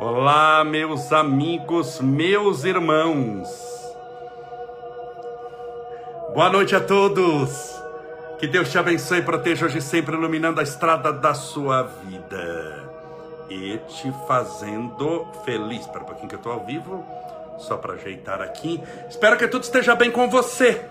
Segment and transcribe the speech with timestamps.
[0.00, 3.48] Olá, meus amigos, meus irmãos.
[6.34, 7.76] Boa noite a todos.
[8.38, 12.88] Que Deus te abençoe e proteja hoje sempre, iluminando a estrada da sua vida
[13.50, 15.80] e te fazendo feliz.
[15.80, 17.04] Espera um pouquinho que eu estou ao vivo,
[17.58, 18.80] só para ajeitar aqui.
[19.08, 20.84] Espero que tudo esteja bem com você.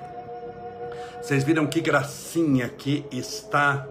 [1.21, 3.88] Vocês viram que gracinha que está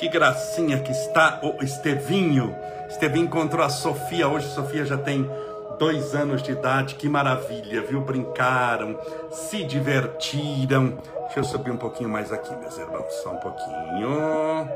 [0.00, 2.56] que gracinha que está o Estevinho.
[2.88, 4.48] Estevinho encontrou a Sofia hoje.
[4.48, 5.30] Sofia já tem
[5.78, 6.94] dois anos de idade.
[6.94, 8.00] Que maravilha, viu?
[8.00, 8.98] Brincaram,
[9.30, 10.96] se divertiram.
[11.24, 13.12] Deixa eu subir um pouquinho mais aqui, meus irmãos.
[13.22, 14.66] Só um pouquinho.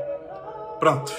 [0.79, 1.11] Pronto.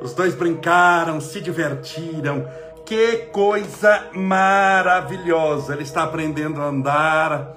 [0.00, 2.48] Os dois brincaram, se divertiram.
[2.84, 5.74] Que coisa maravilhosa.
[5.74, 7.52] Ele está aprendendo a andar.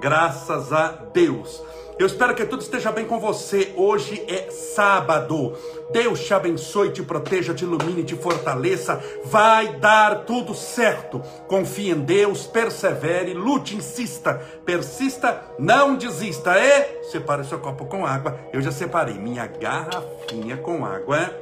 [0.00, 1.62] Graças a Deus.
[2.00, 3.74] Eu espero que tudo esteja bem com você.
[3.76, 5.52] Hoje é sábado.
[5.90, 9.04] Deus te abençoe, te proteja, te ilumine, te fortaleça.
[9.26, 11.20] Vai dar tudo certo.
[11.46, 16.58] Confie em Deus, persevere, lute, insista, persista, não desista.
[16.58, 18.40] E separe seu copo com água.
[18.50, 21.36] Eu já separei minha garrafinha com água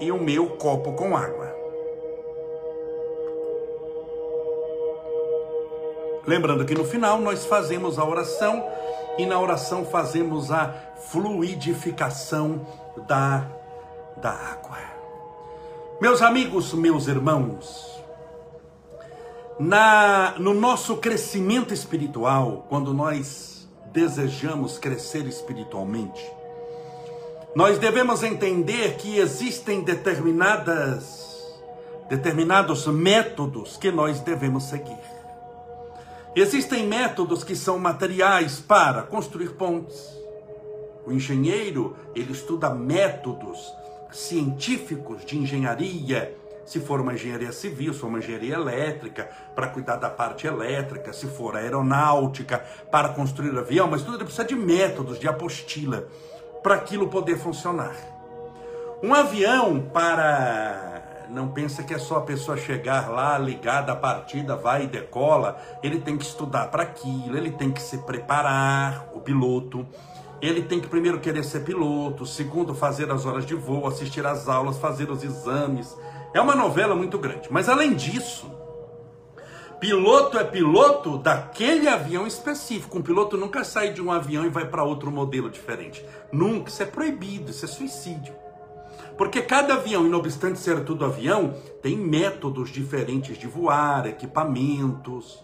[0.00, 1.51] e o meu copo com água.
[6.26, 8.64] Lembrando que no final nós fazemos a oração
[9.18, 10.72] e na oração fazemos a
[11.10, 12.66] fluidificação
[13.08, 13.46] da,
[14.16, 14.78] da água.
[16.00, 18.02] Meus amigos, meus irmãos,
[19.58, 26.24] na, no nosso crescimento espiritual, quando nós desejamos crescer espiritualmente,
[27.54, 31.30] nós devemos entender que existem determinadas
[32.08, 35.11] determinados métodos que nós devemos seguir.
[36.34, 40.18] Existem métodos que são materiais para construir pontes.
[41.06, 43.58] O engenheiro, ele estuda métodos
[44.10, 49.96] científicos de engenharia, se for uma engenharia civil, se for uma engenharia elétrica, para cuidar
[49.96, 55.28] da parte elétrica, se for aeronáutica, para construir avião, mas tudo precisa de métodos, de
[55.28, 56.08] apostila,
[56.62, 57.94] para aquilo poder funcionar.
[59.02, 60.91] Um avião para
[61.32, 65.58] não pensa que é só a pessoa chegar lá, ligar da partida, vai e decola.
[65.82, 69.86] Ele tem que estudar para aquilo, ele tem que se preparar, o piloto.
[70.42, 74.48] Ele tem que primeiro querer ser piloto, segundo fazer as horas de voo, assistir às
[74.48, 75.96] aulas, fazer os exames.
[76.34, 77.48] É uma novela muito grande.
[77.50, 78.50] Mas além disso,
[79.80, 82.98] piloto é piloto daquele avião específico.
[82.98, 86.04] Um piloto nunca sai de um avião e vai para outro modelo diferente.
[86.30, 86.68] Nunca.
[86.68, 88.34] Isso é proibido, isso é suicídio.
[89.22, 95.38] Porque cada avião, não obstante ser tudo avião, tem métodos diferentes de voar, equipamentos,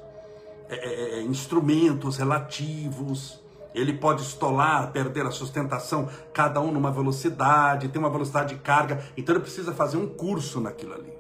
[0.69, 3.41] é, é, é, instrumentos relativos.
[3.73, 9.01] Ele pode estolar, perder a sustentação, cada um numa velocidade, tem uma velocidade de carga,
[9.17, 11.13] então ele precisa fazer um curso naquilo ali.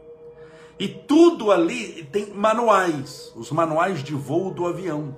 [0.81, 5.15] E tudo ali tem manuais, os manuais de voo do avião.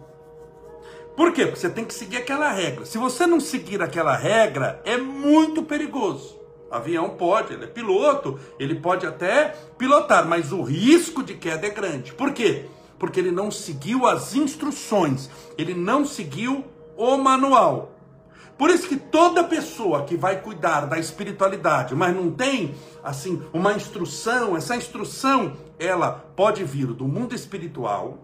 [1.16, 1.46] Por quê?
[1.46, 2.84] Porque você tem que seguir aquela regra.
[2.84, 6.39] Se você não seguir aquela regra, é muito perigoso.
[6.70, 11.70] Avião pode, ele é piloto, ele pode até pilotar, mas o risco de queda é
[11.70, 12.12] grande.
[12.12, 12.66] Por quê?
[12.98, 15.28] Porque ele não seguiu as instruções,
[15.58, 16.64] ele não seguiu
[16.96, 17.96] o manual.
[18.56, 23.72] Por isso que toda pessoa que vai cuidar da espiritualidade, mas não tem assim uma
[23.72, 28.18] instrução, essa instrução, ela pode vir do mundo espiritual,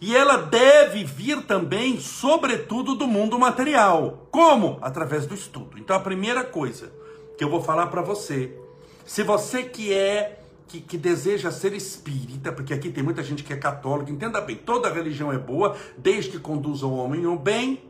[0.00, 4.26] e ela deve vir também, sobretudo, do mundo material.
[4.32, 4.76] Como?
[4.82, 5.78] Através do estudo.
[5.78, 6.92] Então, a primeira coisa,
[7.42, 8.56] que eu vou falar para você.
[9.04, 10.38] Se você que é
[10.68, 14.54] que, que, deseja ser espírita, porque aqui tem muita gente que é católica, entenda bem,
[14.54, 17.82] toda religião é boa, desde que conduza o homem ao bem,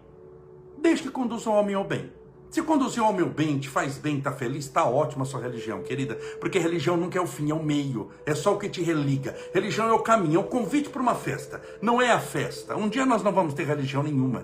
[0.79, 2.11] desde que conduza o homem ao bem.
[2.51, 5.41] Se conduzir o homem ao bem, te faz bem, tá feliz, tá ótima a sua
[5.41, 6.15] religião, querida.
[6.41, 8.11] Porque religião nunca é o fim, é o meio.
[8.27, 9.35] É só o que te religa.
[9.55, 11.63] Religião é o caminho, é o convite para uma festa.
[11.81, 12.77] Não é a festa.
[12.77, 14.41] Um dia nós não vamos ter religião nenhuma.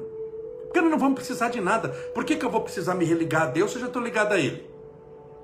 [0.65, 1.91] Porque nós não vamos precisar de nada.
[2.15, 4.33] Por que, que eu vou precisar me religar a Deus se eu já estou ligado
[4.33, 4.78] a Ele?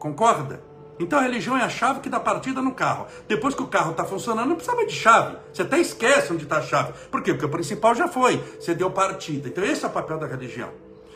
[0.05, 0.61] Concorda?
[1.01, 3.07] Então a religião é a chave que dá partida no carro.
[3.27, 5.39] Depois que o carro está funcionando, não precisa mais de chave.
[5.51, 6.93] Você até esquece onde está a chave.
[7.11, 7.33] Por quê?
[7.33, 8.37] Porque o principal já foi.
[8.61, 9.49] Você deu partida.
[9.49, 10.69] Então esse é o papel da religião.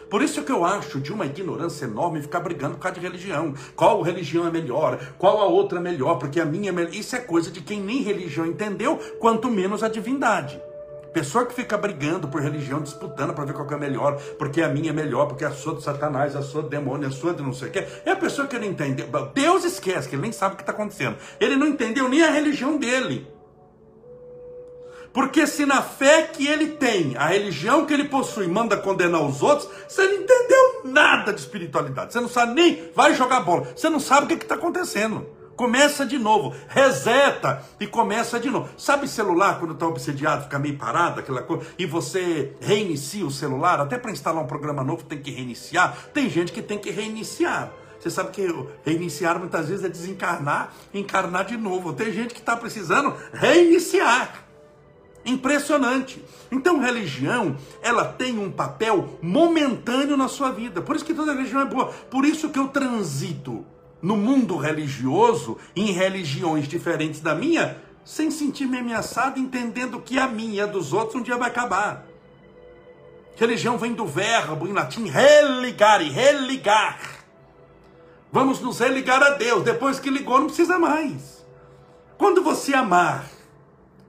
[0.08, 3.52] Por isso que eu acho de uma ignorância enorme ficar brigando por causa de religião.
[3.76, 4.98] Qual religião é melhor?
[5.18, 6.14] Qual a outra é melhor?
[6.14, 6.94] Porque a minha é melhor.
[6.94, 10.58] Isso é coisa de quem nem religião entendeu, quanto menos a divindade.
[11.18, 14.90] Pessoa que fica brigando por religião, disputando para ver qual é melhor, porque a minha
[14.90, 17.52] é melhor, porque a sua de Satanás, a sua de demônio, a sua de não
[17.52, 17.84] sei o que.
[18.04, 19.04] É a pessoa que não entende.
[19.34, 21.16] Deus esquece, que ele nem sabe o que está acontecendo.
[21.40, 23.26] Ele não entendeu nem a religião dele.
[25.12, 29.42] Porque se na fé que ele tem, a religião que ele possui, manda condenar os
[29.42, 32.12] outros, você não entendeu nada de espiritualidade.
[32.12, 33.66] Você não sabe nem, vai jogar bola.
[33.74, 35.26] Você não sabe o que está acontecendo.
[35.58, 38.68] Começa de novo, reseta e começa de novo.
[38.78, 43.80] Sabe celular quando está obsediado, fica meio parado, aquela coisa, e você reinicia o celular,
[43.80, 45.98] até para instalar um programa novo tem que reiniciar.
[46.14, 47.72] Tem gente que tem que reiniciar.
[47.98, 48.46] Você sabe que
[48.84, 51.92] reiniciar muitas vezes é desencarnar, encarnar de novo.
[51.92, 54.44] Tem gente que está precisando reiniciar.
[55.24, 56.24] Impressionante.
[56.52, 60.80] Então, religião, ela tem um papel momentâneo na sua vida.
[60.80, 61.86] Por isso que toda religião é boa.
[61.86, 63.66] Por isso que eu transito
[64.00, 70.54] no mundo religioso, em religiões diferentes da minha, sem sentir-me ameaçado, entendendo que a minha
[70.54, 72.06] e a dos outros um dia vai acabar.
[73.36, 76.98] Religião vem do verbo em latim religare, religar.
[78.32, 79.62] Vamos nos religar a Deus.
[79.62, 81.46] Depois que ligou, não precisa mais.
[82.16, 83.28] Quando você amar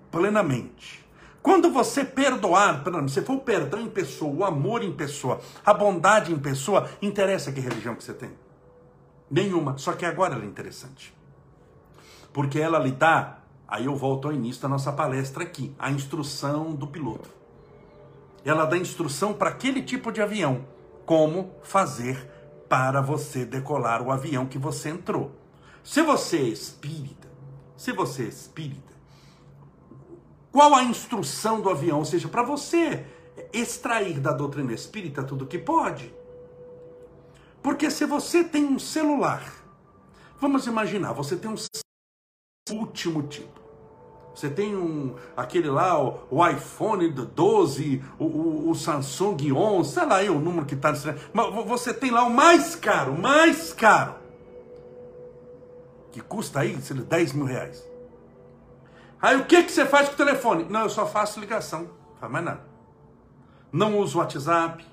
[0.10, 1.06] plenamente,
[1.42, 6.34] quando você perdoar, se for o perdão em pessoa, o amor em pessoa, a bondade
[6.34, 8.32] em pessoa, interessa que religião que você tem.
[9.30, 9.78] Nenhuma.
[9.78, 11.14] Só que agora ela é interessante.
[12.34, 16.74] Porque ela lhe dá, aí eu volto ao início da nossa palestra aqui, a instrução
[16.74, 17.30] do piloto.
[18.44, 20.66] Ela dá instrução para aquele tipo de avião,
[21.06, 22.30] como fazer
[22.70, 25.31] para você decolar o avião que você entrou.
[25.84, 27.28] Se você é espírita,
[27.76, 28.94] se você é espírita,
[30.52, 32.00] qual a instrução do avião?
[32.00, 33.06] Ou seja, para você
[33.54, 36.14] extrair da doutrina espírita tudo que pode.
[37.62, 39.44] Porque se você tem um celular,
[40.40, 41.56] vamos imaginar, você tem um
[42.72, 43.60] último tipo.
[44.34, 50.06] Você tem um, aquele lá, o, o iPhone 12, o, o, o, Samsung 11, sei
[50.06, 50.94] lá aí o número que está.
[51.34, 54.16] Mas você tem lá o mais caro, mais caro.
[56.12, 57.84] Que custa aí, sei lá, 10 mil reais.
[59.22, 60.66] Aí o que, que você faz com o telefone?
[60.70, 62.62] Não, eu só faço ligação, não faz mais nada.
[63.72, 64.86] Não uso WhatsApp,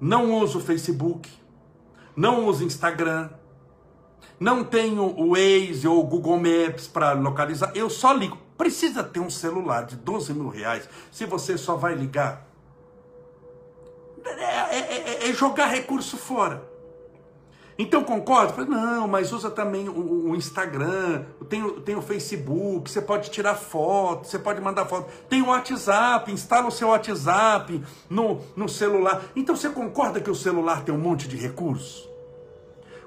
[0.00, 1.30] não uso Facebook,
[2.16, 3.30] não uso Instagram,
[4.38, 8.38] não tenho o Waze ou o Google Maps para localizar, eu só ligo.
[8.58, 12.46] Precisa ter um celular de 12 mil reais se você só vai ligar.
[14.24, 16.71] É, é, é, é jogar recurso fora.
[17.82, 18.64] Então concordo?
[18.64, 24.28] Não, mas usa também o, o Instagram, tem, tem o Facebook, você pode tirar foto,
[24.28, 25.10] você pode mandar foto.
[25.28, 29.24] Tem o WhatsApp, instala o seu WhatsApp no, no celular.
[29.34, 32.08] Então você concorda que o celular tem um monte de recursos?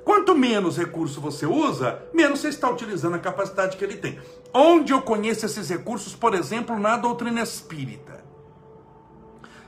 [0.03, 4.19] Quanto menos recurso você usa, menos você está utilizando a capacidade que ele tem.
[4.53, 8.25] Onde eu conheço esses recursos, por exemplo, na doutrina espírita?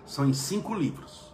[0.06, 1.27] São em cinco livros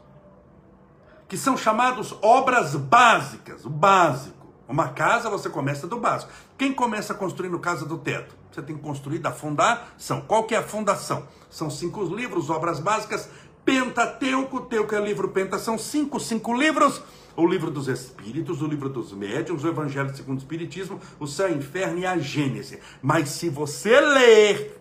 [1.34, 4.54] que são chamados obras básicas, o básico.
[4.70, 6.32] Uma casa você começa do básico.
[6.56, 8.36] Quem começa construindo casa do teto?
[8.52, 10.22] Você tem que construir da fundação.
[10.28, 11.28] Qual que é a fundação?
[11.50, 13.28] São cinco livros, obras básicas.
[13.66, 17.02] Pentateuco, Teuco é livro Penta, são cinco, cinco livros.
[17.36, 21.50] O livro dos Espíritos, o livro dos Médiuns, o Evangelho segundo o Espiritismo, o Céu
[21.50, 22.80] o Inferno e a Gênese.
[23.02, 24.80] Mas se você ler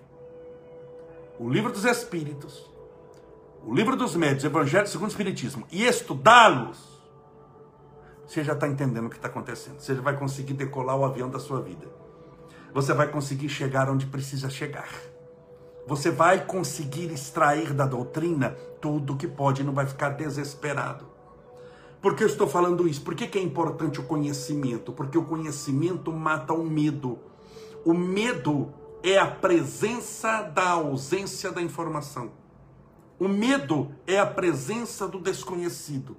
[1.39, 2.71] o livro dos Espíritos,
[3.64, 6.93] o livro dos médios, Evangelho segundo o Espiritismo, e estudá-los,
[8.26, 9.79] você já está entendendo o que está acontecendo.
[9.79, 11.87] Você vai conseguir decolar o avião da sua vida.
[12.73, 14.88] Você vai conseguir chegar onde precisa chegar.
[15.87, 21.06] Você vai conseguir extrair da doutrina tudo o que pode e não vai ficar desesperado.
[22.00, 23.03] Por que eu estou falando isso?
[23.03, 24.93] Por que, que é importante o conhecimento?
[24.93, 27.19] Porque o conhecimento mata o medo.
[27.84, 28.72] O medo
[29.03, 32.42] é a presença da ausência da informação.
[33.22, 36.17] O medo é a presença do desconhecido.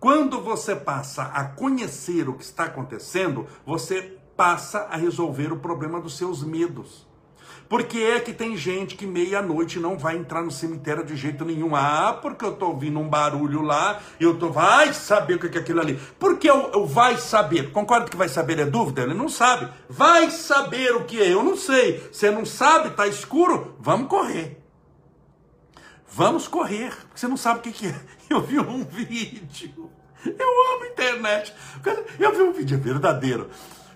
[0.00, 6.00] Quando você passa a conhecer o que está acontecendo, você passa a resolver o problema
[6.00, 7.06] dos seus medos.
[7.68, 11.76] Porque é que tem gente que meia-noite não vai entrar no cemitério de jeito nenhum.
[11.76, 15.60] Ah, porque eu estou ouvindo um barulho lá, eu tô, vai saber o que é
[15.60, 16.00] aquilo ali.
[16.18, 17.70] Porque eu, eu vai saber.
[17.70, 19.02] Concorda que vai saber é dúvida?
[19.02, 19.68] Ele não sabe.
[19.90, 22.08] Vai saber o que é, eu não sei.
[22.10, 23.76] Você não sabe, está escuro?
[23.78, 24.59] Vamos correr.
[26.12, 27.94] Vamos correr, porque você não sabe o que, é.
[28.28, 29.90] Eu vi um vídeo.
[30.24, 31.54] Eu amo internet.
[32.18, 33.48] Eu vi um vídeo, é verdadeiro.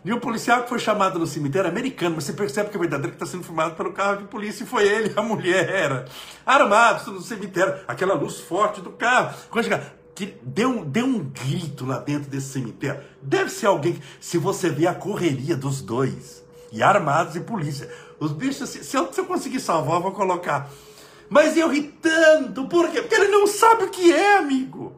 [0.03, 3.17] De um policial que foi chamado no cemitério americano, mas você percebe que é verdadeiro
[3.17, 6.07] que está sendo filmado pelo carro de polícia e foi ele, a mulher,
[6.45, 9.35] armados no cemitério, aquela luz forte do carro.
[9.51, 13.03] Quando chega, que deu, deu um grito lá dentro desse cemitério.
[13.23, 17.89] Deve ser alguém, se você vê a correria dos dois, e armados e polícia.
[18.19, 20.69] Os bichos, se, eu, se eu conseguir salvar, eu vou colocar
[21.35, 23.03] mas eu ri tanto, por quê?
[23.03, 24.95] Porque ele não sabe o que é, amigo.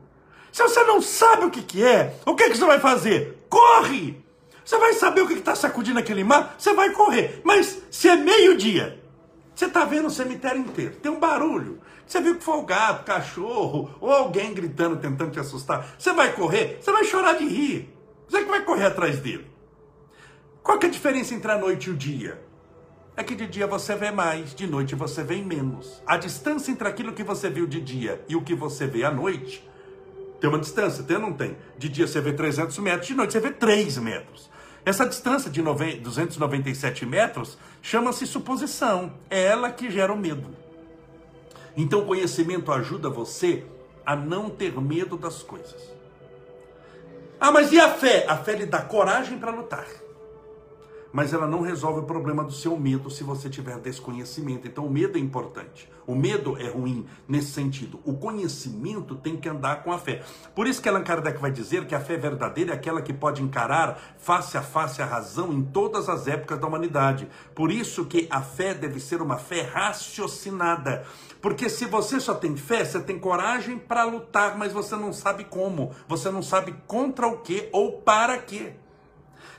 [0.52, 3.47] Se você não sabe o que, que é, o que, que você vai fazer?
[3.49, 4.23] Corre!
[4.62, 6.55] Você vai saber o que está sacudindo aquele mar?
[6.59, 7.40] Você vai correr.
[7.43, 9.02] Mas se é meio-dia
[9.55, 11.81] Você está vendo o cemitério inteiro, tem um barulho.
[12.07, 15.95] Você viu que foi o gato, cachorro, ou alguém gritando, tentando te assustar.
[15.99, 17.97] Você vai correr, você vai chorar de rir.
[18.28, 19.50] Você que vai correr atrás dele.
[20.62, 22.45] Qual que é a diferença entre a noite e o dia?
[23.16, 26.02] É que de dia você vê mais, de noite você vê menos.
[26.06, 29.11] A distância entre aquilo que você viu de dia e o que você vê à
[29.11, 29.66] noite
[30.38, 31.56] tem uma distância, tem ou não tem?
[31.78, 34.50] De dia você vê 300 metros, de noite você vê 3 metros.
[34.85, 39.14] Essa distância de 297 metros chama-se suposição.
[39.30, 40.54] É ela que gera o medo.
[41.75, 43.64] Então o conhecimento ajuda você
[44.04, 45.90] a não ter medo das coisas.
[47.40, 48.26] Ah, mas e a fé?
[48.28, 49.87] A fé lhe dá coragem para lutar
[51.16, 54.68] mas ela não resolve o problema do seu medo se você tiver desconhecimento.
[54.68, 55.90] Então o medo é importante.
[56.06, 57.99] O medo é ruim nesse sentido.
[58.04, 60.23] O conhecimento tem que andar com a fé.
[60.54, 63.42] Por isso que Allan Kardec vai dizer que a fé verdadeira é aquela que pode
[63.42, 67.26] encarar face a face a razão em todas as épocas da humanidade.
[67.54, 71.06] Por isso que a fé deve ser uma fé raciocinada.
[71.40, 75.44] Porque se você só tem fé, você tem coragem para lutar, mas você não sabe
[75.44, 78.75] como, você não sabe contra o que ou para quê.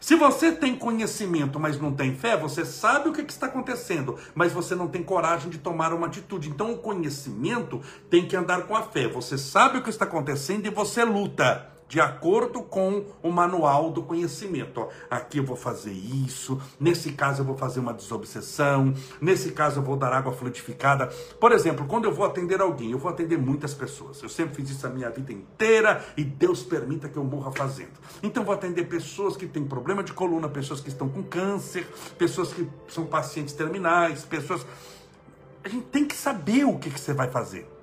[0.08, 4.54] Se você tem conhecimento, mas não tem fé, você sabe o que, está acontecendo, mas
[4.54, 6.48] você não tem coragem de tomar uma atitude.
[6.48, 9.10] Então, o conhecimento tem que andar com a fé.
[9.10, 14.03] Você sabe o que está acontecendo e você luta de acordo com o manual do
[14.03, 14.88] conhecimento.
[15.10, 19.84] aqui eu vou fazer isso, nesse caso eu vou fazer uma desobsessão, nesse caso eu
[19.84, 21.08] vou dar água fluidificada.
[21.39, 24.22] Por exemplo, quando eu vou atender alguém, eu vou atender muitas pessoas.
[24.22, 27.94] Eu sempre fiz isso a minha vida inteira e Deus permita que eu morra fazendo.
[28.22, 32.53] Então vou atender pessoas que têm problema de coluna, pessoas que estão com câncer, pessoas
[32.53, 34.65] que são pacientes terminais, pessoas.
[35.63, 37.77] A gente tem que saber o que, que você vai fazer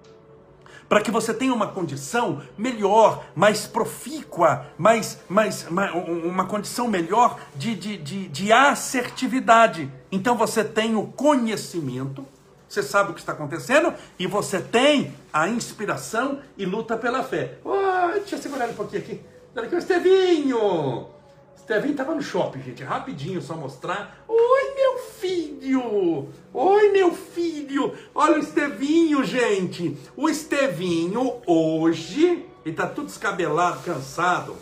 [0.89, 7.39] para que você tenha uma condição melhor, mais profícua, mais, mais, mais uma condição melhor
[7.57, 9.91] de, de, de, de assertividade.
[10.11, 12.27] Então você tem o conhecimento,
[12.69, 17.59] você sabe o que está acontecendo e você tem a inspiração e luta pela fé.
[17.65, 19.21] Oh, deixa eu segurar um pouquinho aqui.
[19.57, 21.07] Olha aqui o Estevinho.
[21.57, 22.83] Estevinho estava no shopping, gente.
[22.85, 24.25] Rapidinho, só mostrar.
[24.29, 26.29] Oi, meu filho!
[26.53, 27.97] Oi, meu filho!
[28.15, 29.97] Olha o Estevinho, gente!
[30.17, 34.57] O Estevinho, hoje, ele tá tudo descabelado, cansado.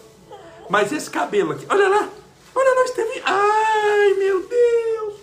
[0.71, 2.09] Mas esse cabelo aqui, olha lá!
[2.55, 3.23] Olha lá o Estevinho!
[3.25, 5.15] Ai, meu Deus!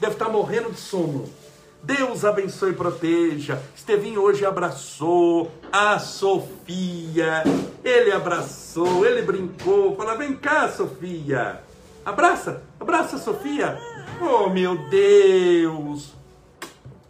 [0.00, 1.39] Deve estar tá morrendo de sono.
[1.82, 3.60] Deus abençoe e proteja.
[3.74, 7.42] Estevinho hoje abraçou a Sofia.
[7.82, 9.96] Ele abraçou, ele brincou.
[9.96, 11.62] Fala, vem cá, Sofia.
[12.04, 13.78] Abraça, abraça Sofia.
[14.20, 16.14] Oh, meu Deus.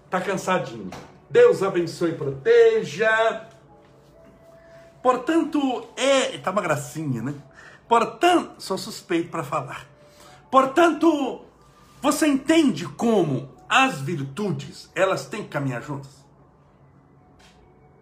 [0.09, 0.91] Tá cansadinho.
[1.29, 3.47] Deus abençoe e proteja.
[5.03, 6.39] Portanto, é.
[6.39, 7.35] Tá uma gracinha, né?
[7.89, 9.87] Portanto, sou suspeito para falar.
[10.51, 11.41] Portanto,
[12.01, 16.11] você entende como as virtudes, elas têm que caminhar juntas.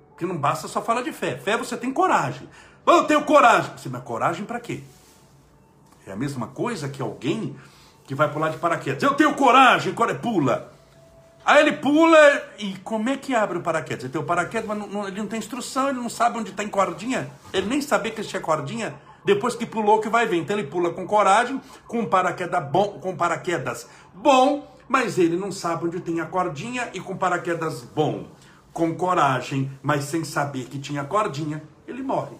[0.08, 1.36] Porque não basta só falar de fé.
[1.36, 2.48] Fé você tem coragem.
[2.86, 3.70] Eu tenho coragem.
[3.76, 4.82] Você, mas coragem para quê?
[6.06, 7.54] É a mesma coisa que alguém
[8.06, 9.02] que vai pular de paraquedas.
[9.02, 10.72] Eu tenho coragem, pula.
[11.44, 12.18] Aí ele pula
[12.58, 14.04] e como é que abre o paraquedas?
[14.04, 16.50] Ele tem o paraquedas, mas não, não, ele não tem instrução, ele não sabe onde
[16.50, 17.30] está em cordinha.
[17.52, 18.94] Ele nem sabia que existia cordinha.
[19.22, 20.36] Depois que pulou, que vai ver.
[20.36, 25.86] Então ele pula com coragem, com paraquedas bom, com paraquedas bom mas ele não sabe
[25.86, 28.26] onde tem a cordinha e com paraquedas bom,
[28.72, 32.36] com coragem, mas sem saber que tinha cordinha, ele morre.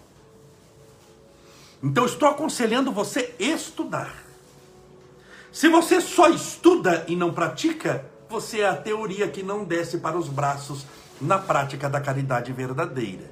[1.83, 4.15] Então estou aconselhando você estudar.
[5.53, 10.17] Se você só estuda e não pratica, você é a teoria que não desce para
[10.17, 10.87] os braços
[11.21, 13.31] na prática da caridade verdadeira.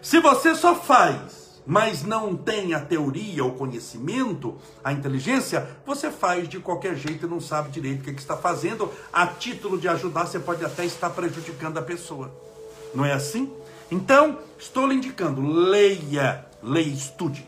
[0.00, 6.48] Se você só faz mas não tem a teoria, o conhecimento, a inteligência, você faz
[6.48, 8.90] de qualquer jeito e não sabe direito o que, que está fazendo.
[9.12, 12.32] A título de ajudar, você pode até estar prejudicando a pessoa.
[12.94, 13.52] Não é assim?
[13.90, 17.46] Então, estou lhe indicando, leia, leia, estude.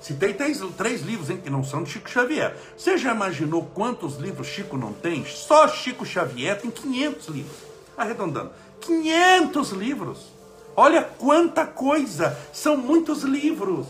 [0.00, 2.56] Citei três, três livros hein, que não são de Chico Xavier.
[2.74, 5.26] Você já imaginou quantos livros Chico não tem?
[5.26, 7.56] Só Chico Xavier tem 500 livros.
[7.98, 10.37] Arredondando, 500 livros.
[10.80, 12.38] Olha quanta coisa!
[12.52, 13.88] São muitos livros.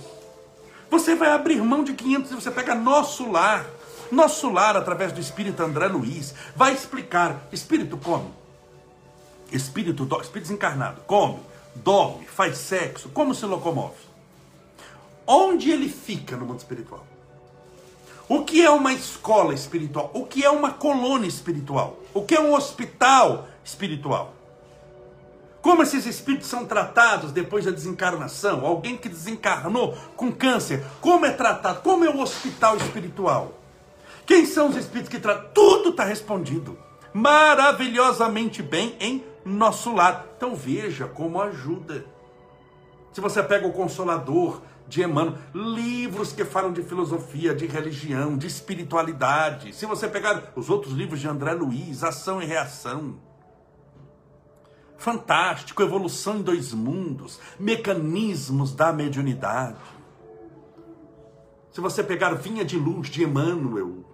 [0.90, 3.66] Você vai abrir mão de 500 livros, você pega Nosso Lar.
[4.10, 8.30] Nosso Lar, através do Espírito André Luiz, vai explicar: Espírito come.
[9.52, 11.40] Espírito, do, espírito desencarnado, come,
[11.74, 14.08] dorme, faz sexo, como se locomove.
[15.26, 17.06] Onde ele fica no mundo espiritual?
[18.26, 20.10] O que é uma escola espiritual?
[20.14, 21.98] O que é uma colônia espiritual?
[22.14, 24.37] O que é um hospital espiritual?
[25.60, 28.64] Como esses espíritos são tratados depois da desencarnação?
[28.64, 31.82] Alguém que desencarnou com câncer, como é tratado?
[31.82, 33.52] Como é o hospital espiritual?
[34.24, 35.50] Quem são os espíritos que tratam?
[35.52, 36.78] Tudo está respondido.
[37.12, 40.26] maravilhosamente bem em nosso lar.
[40.36, 42.04] Então veja como ajuda.
[43.12, 48.46] Se você pega o Consolador de Emmanuel, livros que falam de filosofia, de religião, de
[48.46, 49.74] espiritualidade.
[49.74, 53.16] Se você pegar os outros livros de André Luiz, Ação e Reação,
[54.98, 59.78] fantástico, Evolução em Dois Mundos, Mecanismos da Mediunidade.
[61.70, 64.04] Se você pegar Vinha de Luz de Emmanuel,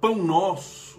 [0.00, 0.98] Pão Nosso,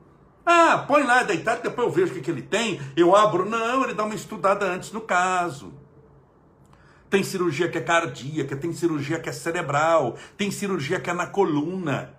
[0.47, 3.49] ah, põe lá deitado, depois eu vejo o que, que ele tem, eu abro.
[3.49, 5.73] Não, ele dá uma estudada antes no caso.
[7.09, 11.27] Tem cirurgia que é cardíaca, tem cirurgia que é cerebral, tem cirurgia que é na
[11.27, 12.15] coluna,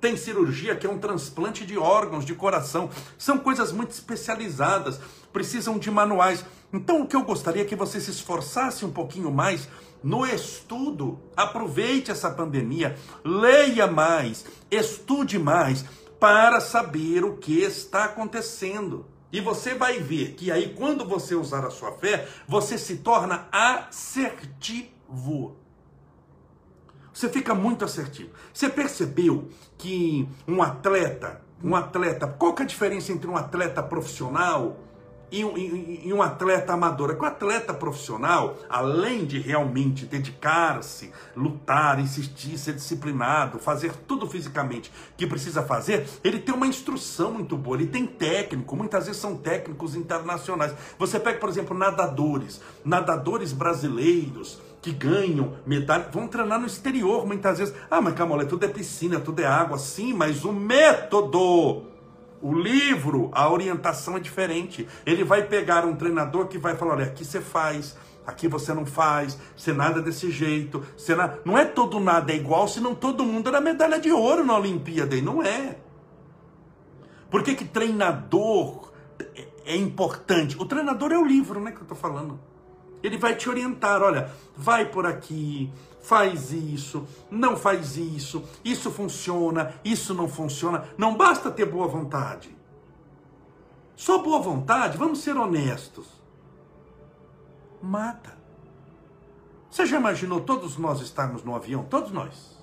[0.00, 2.88] tem cirurgia que é um transplante de órgãos, de coração.
[3.18, 5.00] São coisas muito especializadas,
[5.32, 6.44] precisam de manuais.
[6.72, 9.68] Então, o que eu gostaria é que você se esforçasse um pouquinho mais
[10.02, 11.20] no estudo.
[11.36, 15.84] Aproveite essa pandemia, leia mais, estude mais
[16.18, 19.06] para saber o que está acontecendo.
[19.32, 23.46] E você vai ver que aí, quando você usar a sua fé, você se torna
[23.52, 24.90] assertivo.
[27.20, 28.30] Você fica muito assertivo.
[28.50, 29.46] Você percebeu
[29.76, 34.78] que um atleta, um atleta, qual que é a diferença entre um atleta profissional
[35.30, 37.10] e um, e, e um atleta amador.
[37.10, 44.26] É que o atleta profissional, além de realmente dedicar-se, lutar, insistir, ser disciplinado, fazer tudo
[44.26, 49.20] fisicamente que precisa fazer, ele tem uma instrução muito boa, ele tem técnico, muitas vezes
[49.20, 50.74] são técnicos internacionais.
[50.98, 57.58] Você pega, por exemplo, nadadores, nadadores brasileiros que ganham medalha, vão treinar no exterior muitas
[57.58, 57.74] vezes.
[57.90, 61.90] Ah, mas calma, tudo é piscina, tudo é água, sim, mas o método
[62.42, 64.88] o livro, a orientação é diferente.
[65.04, 68.86] Ele vai pegar um treinador que vai falar: olha, aqui você faz, aqui você não
[68.86, 70.82] faz, você nada desse jeito.
[70.96, 71.34] Você na...
[71.44, 75.14] Não é todo nada é igual, senão todo mundo era medalha de ouro na Olimpíada.
[75.14, 75.76] E não é.
[77.30, 78.90] Por que, que treinador
[79.64, 80.56] é importante?
[80.58, 82.40] O treinador é o livro, né, que eu estou falando.
[83.02, 89.74] Ele vai te orientar, olha, vai por aqui, faz isso, não faz isso, isso funciona,
[89.84, 90.88] isso não funciona.
[90.96, 92.56] Não basta ter boa vontade.
[93.96, 96.06] Só boa vontade, vamos ser honestos.
[97.82, 98.38] Mata.
[99.70, 101.84] Você já imaginou todos nós estarmos no avião?
[101.84, 102.58] Todos nós.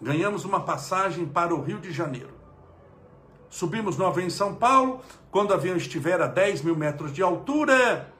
[0.00, 2.34] Ganhamos uma passagem para o Rio de Janeiro.
[3.48, 5.00] Subimos no avião em São Paulo.
[5.30, 8.12] Quando o avião estiver a 10 mil metros de altura,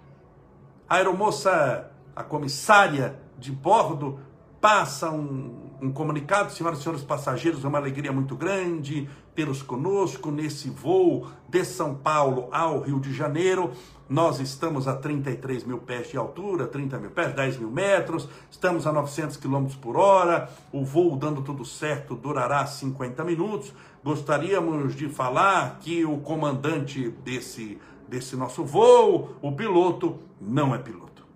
[0.89, 4.19] a aeromoça, a comissária de bordo,
[4.61, 10.31] passa um, um comunicado, senhoras e senhores passageiros, é uma alegria muito grande tê-los conosco
[10.31, 13.71] nesse voo de São Paulo ao Rio de Janeiro.
[14.09, 18.87] Nós estamos a 33 mil pés de altura, 30 mil pés, 10 mil metros, estamos
[18.87, 20.49] a 900 quilômetros por hora.
[20.73, 23.75] O voo, dando tudo certo, durará 50 minutos.
[24.03, 31.27] Gostaríamos de falar que o comandante desse, desse nosso voo, o piloto, não é piloto.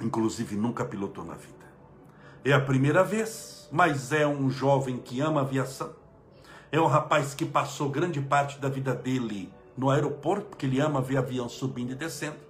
[0.00, 1.60] Inclusive, nunca pilotou na vida.
[2.44, 5.90] É a primeira vez, mas é um jovem que ama aviação.
[6.72, 11.00] É um rapaz que passou grande parte da vida dele no aeroporto, porque ele ama
[11.00, 12.49] ver avião subindo e descendo.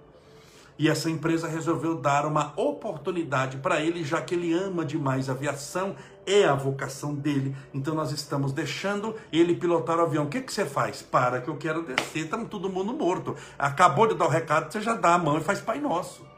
[0.81, 5.95] E essa empresa resolveu dar uma oportunidade para ele, já que ele ama demais aviação,
[6.25, 7.55] é a vocação dele.
[7.71, 10.23] Então nós estamos deixando ele pilotar o avião.
[10.25, 11.03] O que, que você faz?
[11.03, 13.35] Para que eu quero descer, estamos todo mundo morto.
[13.59, 16.30] Acabou de dar o recado, você já dá a mão e faz Pai Nosso.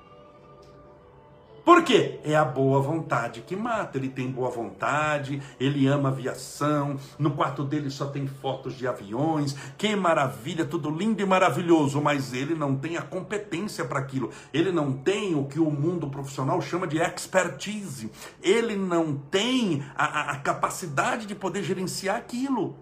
[1.64, 2.20] Por quê?
[2.26, 3.98] É a boa vontade que mata.
[3.98, 6.98] Ele tem boa vontade, ele ama aviação.
[7.18, 9.56] No quarto dele só tem fotos de aviões.
[9.78, 12.02] Que maravilha, tudo lindo e maravilhoso.
[12.02, 14.30] Mas ele não tem a competência para aquilo.
[14.54, 18.12] Ele não tem o que o mundo profissional chama de expertise.
[18.42, 22.76] Ele não tem a, a, a capacidade de poder gerenciar aquilo.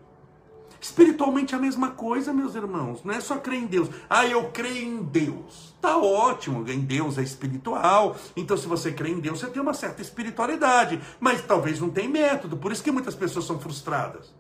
[0.82, 3.04] Espiritualmente é a mesma coisa, meus irmãos.
[3.04, 3.88] Não é só crer em Deus.
[4.10, 5.76] Ah, eu creio em Deus.
[5.80, 8.16] Tá ótimo, em Deus é espiritual.
[8.36, 11.00] Então, se você crê em Deus, você tem uma certa espiritualidade.
[11.20, 12.58] Mas talvez não tem método.
[12.58, 14.34] Por isso que muitas pessoas são frustradas.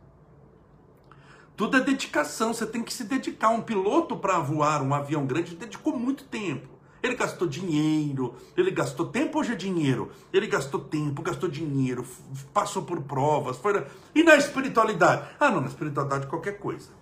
[1.56, 2.51] Tudo é dedicação.
[2.51, 3.49] Você tem que se dedicar.
[3.49, 6.70] Um piloto para voar um avião grande dedicou muito tempo.
[7.03, 10.11] Ele gastou dinheiro, ele gastou tempo, hoje é dinheiro.
[10.31, 12.05] Ele gastou tempo, gastou dinheiro,
[12.53, 13.57] passou por provas.
[13.57, 13.85] Foi...
[14.13, 15.27] E na espiritualidade?
[15.39, 17.00] Ah, não, na espiritualidade qualquer coisa.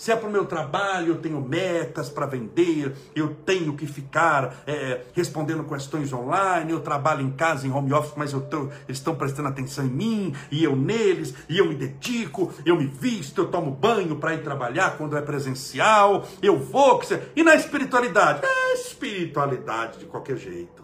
[0.00, 4.62] Se é para o meu trabalho, eu tenho metas para vender, eu tenho que ficar
[4.66, 9.14] é, respondendo questões online, eu trabalho em casa, em home office, mas tô, eles estão
[9.14, 13.48] prestando atenção em mim, e eu neles, e eu me dedico, eu me visto, eu
[13.48, 17.02] tomo banho para ir trabalhar quando é presencial, eu vou.
[17.36, 18.40] E na espiritualidade?
[18.42, 20.82] É espiritualidade de qualquer jeito.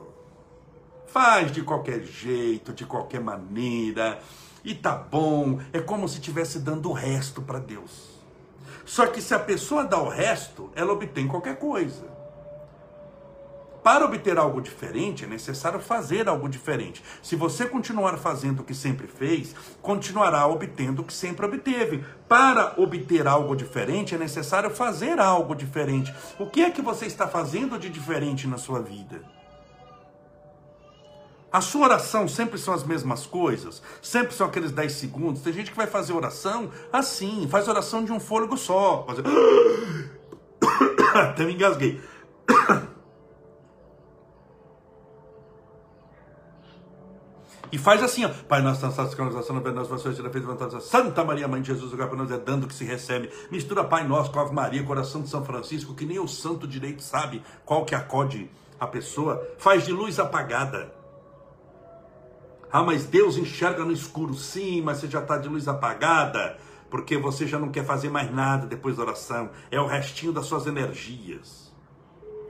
[1.07, 4.19] Faz de qualquer jeito, de qualquer maneira,
[4.63, 8.06] e tá bom, é como se estivesse dando o resto para Deus.
[8.87, 12.17] Só que se a pessoa dá o resto, ela obtém qualquer coisa.
[13.83, 17.05] Para obter algo diferente, é necessário fazer algo diferente.
[17.23, 22.05] Se você continuar fazendo o que sempre fez, continuará obtendo o que sempre obteve.
[22.29, 26.13] Para obter algo diferente, é necessário fazer algo diferente.
[26.39, 29.21] O que é que você está fazendo de diferente na sua vida?
[31.57, 33.83] A sua oração sempre são as mesmas coisas?
[34.03, 35.41] Sempre são aqueles 10 segundos?
[35.41, 39.07] Tem gente que vai fazer oração assim, faz oração de um fôlego só.
[39.07, 39.23] Fazer...
[41.17, 41.99] Até me engasguei.
[47.73, 48.29] E faz assim, ó.
[48.49, 51.93] Pai, nossa cansados, canonização, na nossa vassouras, tira feita vontade Santa Maria, Mãe de Jesus,
[51.93, 53.29] o para nós é dando que se recebe.
[53.51, 57.03] Mistura Pai Nosso com Ave Maria, coração de São Francisco, que nem o santo direito
[57.03, 59.45] sabe qual que acode a pessoa.
[59.59, 60.96] Faz de luz apagada.
[62.71, 64.35] Ah, mas Deus enxerga no escuro.
[64.35, 66.59] Sim, mas você já está de luz apagada,
[66.91, 69.51] porque você já não quer fazer mais nada depois da oração.
[69.71, 71.75] É o restinho das suas energias.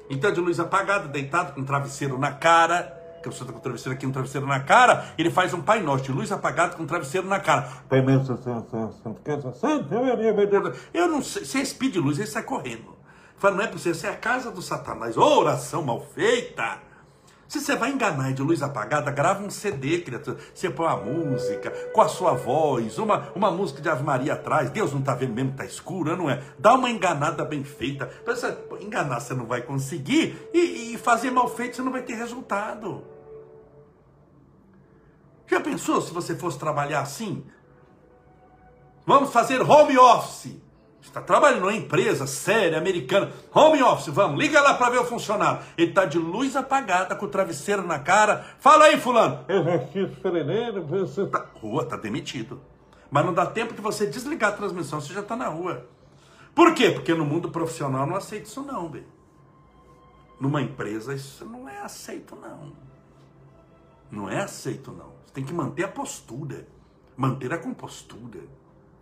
[0.08, 3.62] Então, de luz apagada, deitado com um travesseiro na cara, que você está com o
[3.62, 6.84] travesseiro aqui, um travesseiro na cara, ele faz um Pai Nosso, de luz apagada com
[6.84, 7.68] um travesseiro na cara.
[10.94, 12.96] Eu não sei, se é espírito de luz, ele sai correndo.
[13.36, 15.16] Fala, não é possível, essa é a casa do Satanás.
[15.16, 16.78] Oh, oração mal feita.
[17.48, 20.36] Se você vai enganar de luz apagada, grava um CD, criatura.
[20.52, 24.70] Você põe uma música com a sua voz, uma, uma música de Ave Maria atrás.
[24.70, 26.42] Deus não está vendo mesmo está escuro, não é?
[26.58, 28.10] Dá uma enganada bem feita.
[28.26, 32.14] Você, enganar você não vai conseguir e, e fazer mal feito você não vai ter
[32.14, 33.04] resultado.
[35.46, 37.44] Já pensou se você fosse trabalhar assim?
[39.06, 40.55] Vamos fazer home office
[41.08, 45.60] está trabalhando numa empresa séria, americana, home office, vamos, liga lá para ver o funcionário.
[45.76, 48.44] Ele está de luz apagada, com o travesseiro na cara.
[48.58, 49.44] Fala aí, fulano.
[49.48, 51.26] Exercício sereno, você...
[51.26, 52.60] Tá, rua, tá demitido.
[53.10, 55.86] Mas não dá tempo de você desligar a transmissão, você já está na rua.
[56.54, 56.90] Por quê?
[56.90, 59.06] Porque no mundo profissional não aceita isso não, velho.
[60.40, 62.72] Numa empresa isso não é aceito não.
[64.10, 65.12] Não é aceito não.
[65.24, 66.66] Você tem que manter a postura,
[67.16, 68.40] manter a compostura.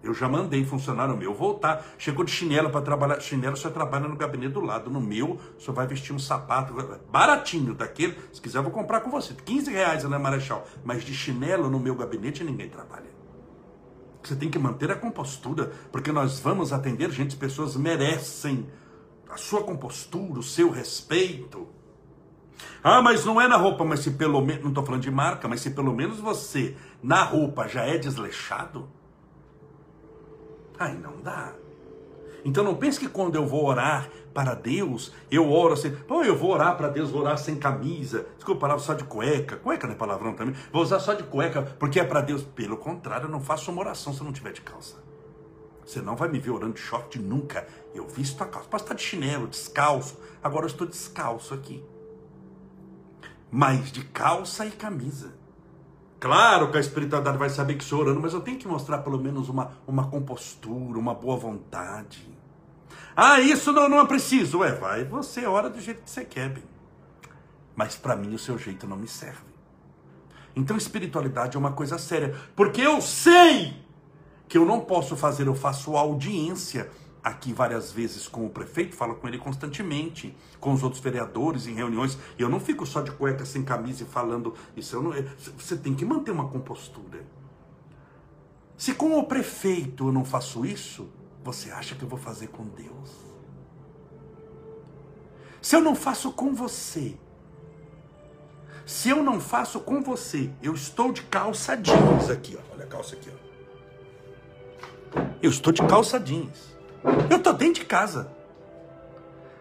[0.04, 1.84] Eu já mandei funcionário meu voltar.
[1.96, 3.18] Chegou de chinelo para trabalhar.
[3.20, 4.90] Chinelo só trabalha no gabinete do lado.
[4.90, 6.74] No meu, só vai vestir um sapato
[7.10, 8.16] baratinho daquele.
[8.32, 9.32] Se quiser, vou comprar com você.
[9.32, 10.66] 15 reais, né, Marechal?
[10.84, 13.14] Mas de chinelo no meu gabinete ninguém trabalha.
[14.22, 18.66] Você tem que manter a compostura, porque nós vamos atender gente, as pessoas merecem
[19.28, 21.68] a sua compostura, o seu respeito.
[22.82, 25.48] Ah, mas não é na roupa, mas se pelo menos, não estou falando de marca,
[25.48, 28.88] mas se pelo menos você na roupa já é desleixado,
[30.78, 31.54] Aí não dá.
[32.44, 36.36] Então não pense que quando eu vou orar para Deus, eu oro assim, pô, eu
[36.36, 38.26] vou orar para Deus, vou orar sem camisa.
[38.36, 39.56] Desculpa, palavra só de cueca.
[39.56, 40.54] Cueca não é palavrão também.
[40.70, 42.42] Vou usar só de cueca porque é para Deus.
[42.42, 44.96] Pelo contrário, eu não faço uma oração se eu não tiver de calça.
[45.84, 47.66] Você não vai me ver orando de short nunca.
[47.94, 48.68] Eu visto a calça.
[48.68, 50.18] Posso estar de chinelo, descalço.
[50.42, 51.82] Agora eu estou descalço aqui.
[53.50, 55.33] Mas de calça e camisa.
[56.24, 59.18] Claro que a espiritualidade vai saber que estou orando, mas eu tenho que mostrar pelo
[59.18, 62.26] menos uma, uma compostura, uma boa vontade.
[63.14, 64.60] Ah, isso não, não é preciso.
[64.60, 66.64] Ué, vai, você ora do jeito que você quer, bem.
[67.76, 69.44] Mas para mim o seu jeito não me serve.
[70.56, 73.76] Então espiritualidade é uma coisa séria, porque eu sei
[74.48, 76.90] que eu não posso fazer, eu faço audiência
[77.24, 81.74] aqui várias vezes com o prefeito, falo com ele constantemente, com os outros vereadores em
[81.74, 82.18] reuniões.
[82.38, 85.00] E eu não fico só de cueca sem camisa e falando isso.
[85.00, 85.12] Não,
[85.56, 87.24] você tem que manter uma compostura.
[88.76, 91.08] Se com o prefeito eu não faço isso,
[91.42, 93.24] você acha que eu vou fazer com Deus?
[95.62, 97.16] Se eu não faço com você,
[98.84, 102.74] se eu não faço com você, eu estou de calça jeans aqui, ó.
[102.74, 103.44] Olha a calça aqui, ó.
[105.40, 106.73] Eu estou de calça jeans.
[107.30, 108.32] Eu estou dentro de casa.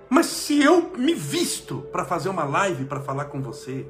[0.10, 3.86] Mas se eu me visto para fazer uma live para falar com você,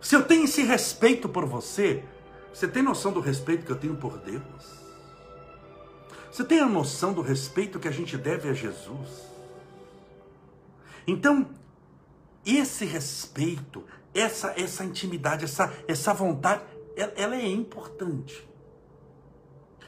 [0.00, 2.04] se eu tenho esse respeito por você,
[2.52, 4.80] você tem noção do respeito que eu tenho por Deus?
[6.30, 9.30] Você tem a noção do respeito que a gente deve a Jesus?
[11.06, 11.48] Então,
[12.44, 16.62] esse respeito, essa essa intimidade, essa essa vontade,
[16.96, 18.48] ela, ela é importante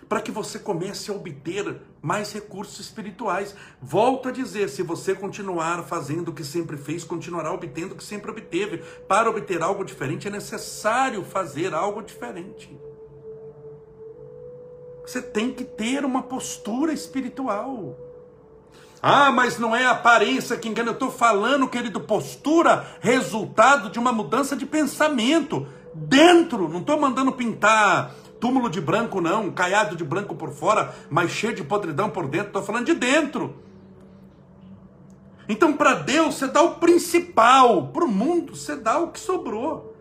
[0.09, 3.55] para que você comece a obter mais recursos espirituais.
[3.81, 8.03] Volto a dizer, se você continuar fazendo o que sempre fez, continuará obtendo o que
[8.03, 8.79] sempre obteve.
[9.07, 12.77] Para obter algo diferente é necessário fazer algo diferente.
[15.07, 17.97] Você tem que ter uma postura espiritual.
[19.01, 20.91] Ah, mas não é a aparência que engana.
[20.91, 25.67] Eu estou falando, querido, postura, resultado de uma mudança de pensamento.
[25.93, 31.31] Dentro, não estou mandando pintar túmulo de branco não, caiado de branco por fora, mas
[31.31, 32.49] cheio de podridão por dentro.
[32.49, 33.55] Estou falando de dentro.
[35.49, 37.87] Então, para Deus, você dá o principal.
[37.93, 39.92] Para o mundo, você dá o que sobrou.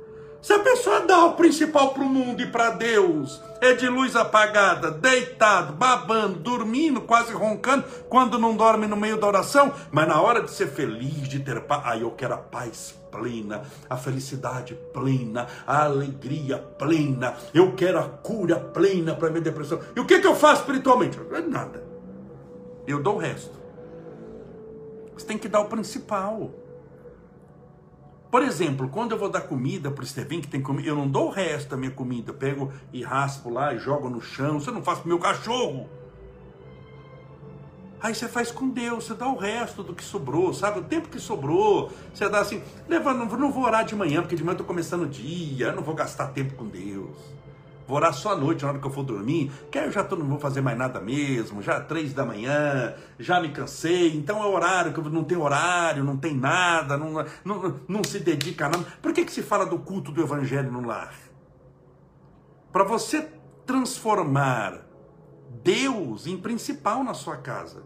[0.42, 4.16] Se a pessoa dá o principal para o mundo e para Deus, é de luz
[4.16, 10.20] apagada, deitado, babando, dormindo, quase roncando, quando não dorme no meio da oração, mas na
[10.20, 14.74] hora de ser feliz, de ter paz, aí eu quero a paz plena, a felicidade
[14.92, 19.80] plena, a alegria plena, eu quero a cura plena para minha depressão.
[19.96, 21.20] E o que, que eu faço espiritualmente?
[21.48, 21.84] Nada.
[22.88, 23.62] Eu dou o resto.
[25.16, 26.50] Você tem que dar o principal.
[28.32, 31.06] Por exemplo, quando eu vou dar comida para o Estevinho, que tem comida, eu não
[31.08, 32.32] dou o resto da minha comida.
[32.32, 34.58] Eu pego e raspo lá e jogo no chão.
[34.58, 35.90] Você não faz para o meu cachorro.
[38.02, 40.80] Aí você faz com Deus, você dá o resto do que sobrou, sabe?
[40.80, 44.36] O tempo que sobrou, você dá assim, leva, não, não vou orar de manhã, porque
[44.36, 47.16] de manhã eu estou começando o dia, eu não vou gastar tempo com Deus.
[47.88, 50.04] Vou orar só à noite, na hora que eu for dormir, que aí eu já
[50.04, 54.42] tô, não vou fazer mais nada mesmo, já três da manhã, já me cansei, então
[54.42, 58.70] é horário que não tem horário, não tem nada, não, não, não se dedica a
[58.70, 58.86] nada.
[59.02, 61.14] Por que, que se fala do culto do evangelho no lar?
[62.72, 63.30] Para você
[63.66, 64.86] transformar
[65.64, 67.84] Deus em principal na sua casa.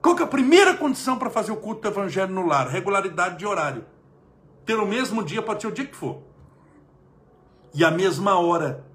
[0.00, 2.68] Qual que é a primeira condição para fazer o culto do evangelho no lar?
[2.68, 3.84] Regularidade de horário.
[4.64, 6.33] Ter o mesmo dia, pode ser o dia que for
[7.74, 8.86] e a mesma hora.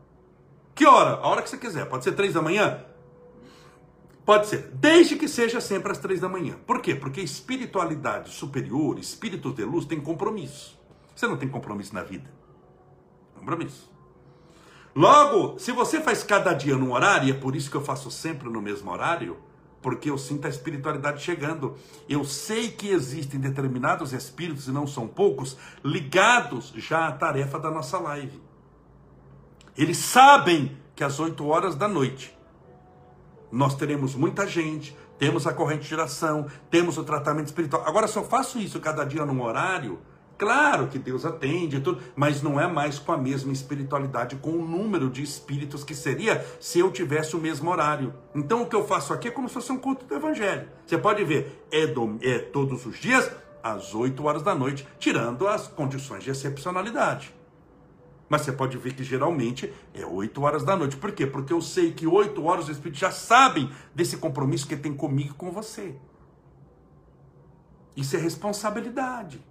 [0.74, 1.15] Que hora?
[1.15, 1.86] A hora que você quiser.
[1.86, 2.86] Pode ser três da manhã?
[4.26, 4.70] Pode ser.
[4.74, 6.56] Desde que seja sempre às três da manhã.
[6.65, 6.96] Por quê?
[6.96, 10.80] Porque espiritualidade superior, espíritos de luz, tem compromisso.
[11.15, 12.32] Você não tem compromisso na vida.
[13.36, 13.92] Compromisso.
[14.96, 18.10] Logo, se você faz cada dia num horário, e é por isso que eu faço
[18.10, 19.38] sempre no mesmo horário,
[19.82, 21.76] porque eu sinto a espiritualidade chegando.
[22.08, 27.70] Eu sei que existem determinados espíritos, e não são poucos, ligados já à tarefa da
[27.70, 28.49] nossa live.
[29.80, 32.38] Eles sabem que às 8 horas da noite
[33.50, 37.86] nós teremos muita gente, temos a corrente de geração, temos o tratamento espiritual.
[37.86, 40.00] Agora, se eu faço isso cada dia num horário,
[40.38, 44.68] claro que Deus atende, tudo, mas não é mais com a mesma espiritualidade, com o
[44.68, 48.13] número de espíritos que seria se eu tivesse o mesmo horário.
[48.36, 50.68] Então, o que eu faço aqui é como se fosse um culto do Evangelho.
[50.86, 53.32] Você pode ver, é, do, é todos os dias,
[53.63, 57.38] às 8 horas da noite, tirando as condições de excepcionalidade.
[58.30, 60.96] Mas você pode ver que geralmente é 8 horas da noite.
[60.96, 61.26] Por quê?
[61.26, 65.32] Porque eu sei que 8 horas os Espíritos já sabem desse compromisso que tem comigo
[65.32, 65.96] e com você.
[67.96, 69.44] Isso é responsabilidade.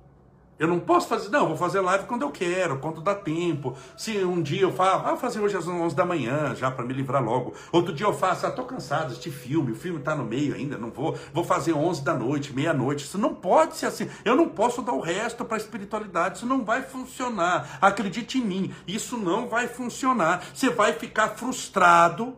[0.59, 3.77] Eu não posso fazer, não, vou fazer live quando eu quero, quando dá tempo.
[3.97, 6.85] Se um dia eu falo, ah, vou fazer hoje às 11 da manhã, já para
[6.85, 7.55] me livrar logo.
[7.71, 10.77] Outro dia eu faço, ah, tô cansado, este filme, o filme tá no meio ainda,
[10.77, 13.05] não vou, vou fazer 11 da noite, meia-noite.
[13.05, 14.09] Isso não pode ser assim.
[14.25, 17.79] Eu não posso dar o resto para a espiritualidade, isso não vai funcionar.
[17.81, 20.43] Acredite em mim, isso não vai funcionar.
[20.53, 22.37] Você vai ficar frustrado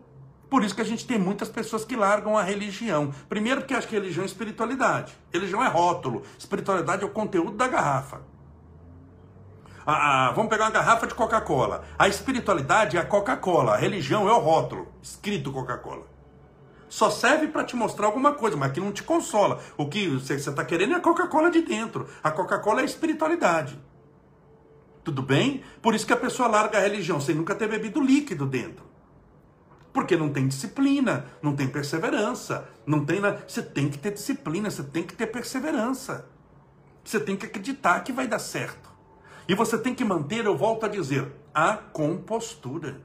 [0.51, 3.15] por isso que a gente tem muitas pessoas que largam a religião.
[3.29, 5.17] Primeiro porque acho que religião é espiritualidade.
[5.33, 6.25] Religião é rótulo.
[6.37, 8.21] Espiritualidade é o conteúdo da garrafa.
[9.87, 11.85] Ah, vamos pegar uma garrafa de Coca-Cola.
[11.97, 13.75] A espiritualidade é a Coca-Cola.
[13.75, 16.07] A religião é o rótulo, escrito Coca-Cola.
[16.89, 19.61] Só serve para te mostrar alguma coisa, mas que não te consola.
[19.77, 22.09] O que você está querendo é a Coca-Cola de dentro.
[22.25, 23.81] A Coca-Cola é a espiritualidade.
[25.05, 25.63] Tudo bem?
[25.81, 28.90] Por isso que a pessoa larga a religião sem nunca ter bebido líquido dentro.
[29.93, 34.85] Porque não tem disciplina, não tem perseverança, não tem, você tem que ter disciplina, você
[34.85, 36.29] tem que ter perseverança.
[37.05, 38.91] Você tem que acreditar que vai dar certo.
[39.49, 43.01] E você tem que manter, eu volto a dizer, a compostura.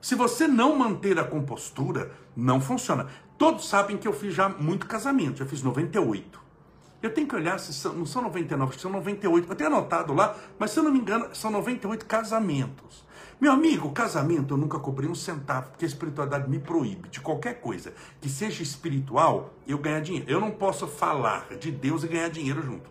[0.00, 3.06] Se você não manter a compostura, não funciona.
[3.38, 6.40] Todos sabem que eu fiz já muito casamento, já fiz 98.
[7.02, 9.48] Eu tenho que olhar se são, não são 99, são 98.
[9.48, 13.04] Eu tenho anotado lá, mas se eu não me engano, são 98 casamentos.
[13.40, 17.58] Meu amigo, casamento eu nunca cobrei um centavo, porque a espiritualidade me proíbe de qualquer
[17.58, 20.30] coisa que seja espiritual eu ganhar dinheiro.
[20.30, 22.90] Eu não posso falar de Deus e ganhar dinheiro junto.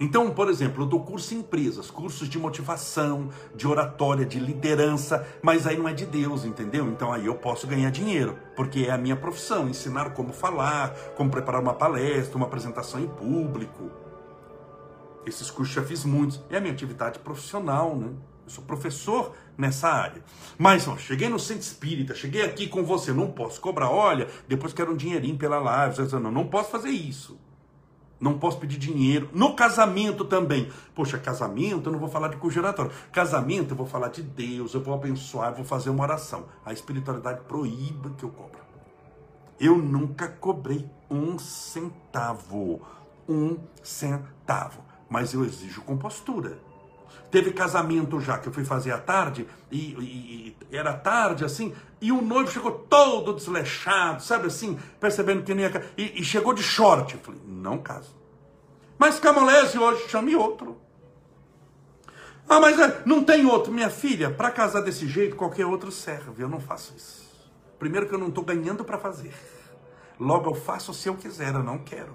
[0.00, 5.24] Então, por exemplo, eu dou curso em empresas, cursos de motivação, de oratória, de liderança,
[5.40, 6.88] mas aí não é de Deus, entendeu?
[6.88, 11.30] Então aí eu posso ganhar dinheiro, porque é a minha profissão, ensinar como falar, como
[11.30, 13.92] preparar uma palestra, uma apresentação em público.
[15.24, 18.10] Esses cursos já fiz muitos, é a minha atividade profissional, né?
[18.50, 20.24] Sou professor nessa área.
[20.58, 24.72] Mas, ó, cheguei no centro espírita, cheguei aqui com você, não posso cobrar, olha, depois
[24.72, 27.38] quero um dinheirinho pela live, não, não posso fazer isso.
[28.18, 29.30] Não posso pedir dinheiro.
[29.32, 30.70] No casamento também.
[30.94, 32.92] Poxa, casamento eu não vou falar de cogeratório.
[33.10, 36.44] Casamento eu vou falar de Deus, eu vou abençoar, eu vou fazer uma oração.
[36.62, 38.60] A espiritualidade proíbe que eu cobre.
[39.58, 42.82] Eu nunca cobrei um centavo.
[43.26, 44.82] Um centavo.
[45.08, 46.58] Mas eu exijo compostura.
[47.30, 51.72] Teve casamento já que eu fui fazer à tarde, e, e, e, era tarde assim,
[52.00, 55.90] e o noivo chegou todo desleixado, sabe assim, percebendo que nem ia.
[55.96, 57.14] E, e chegou de short.
[57.14, 58.16] Eu falei, não caso.
[58.98, 60.76] Mas Camolese hoje, chame outro.
[62.48, 63.72] Ah, mas é, não tem outro.
[63.72, 66.42] Minha filha, para casar desse jeito, qualquer outro serve.
[66.42, 67.30] Eu não faço isso.
[67.78, 69.32] Primeiro que eu não estou ganhando para fazer.
[70.18, 72.12] Logo eu faço se eu quiser, eu não quero.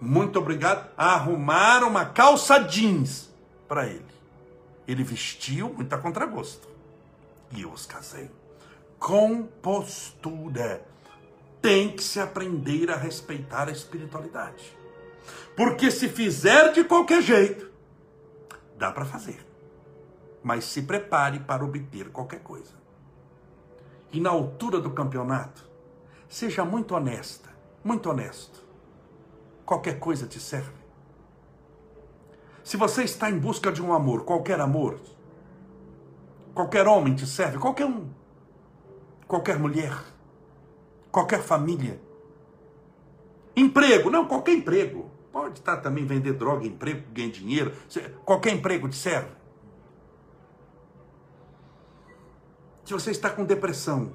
[0.00, 0.90] Muito obrigado.
[0.98, 3.32] Arrumar uma calça jeans
[3.68, 4.15] para ele.
[4.86, 6.68] Ele vestiu muito a contragosto.
[7.52, 8.30] E eu os casei.
[8.98, 10.86] Compostura.
[11.60, 14.76] Tem que se aprender a respeitar a espiritualidade.
[15.56, 17.70] Porque se fizer de qualquer jeito,
[18.78, 19.44] dá para fazer.
[20.42, 22.74] Mas se prepare para obter qualquer coisa.
[24.12, 25.68] E na altura do campeonato,
[26.28, 27.48] seja muito honesta,
[27.82, 28.64] muito honesto.
[29.64, 30.85] Qualquer coisa te serve.
[32.66, 34.98] Se você está em busca de um amor, qualquer amor,
[36.52, 38.08] qualquer homem te serve, qualquer um,
[39.28, 39.96] qualquer mulher,
[41.12, 42.02] qualquer família.
[43.54, 45.08] Emprego, não, qualquer emprego.
[45.30, 47.72] Pode estar também vender droga, emprego, ganhar dinheiro,
[48.24, 49.30] qualquer emprego te serve.
[52.84, 54.12] Se você está com depressão,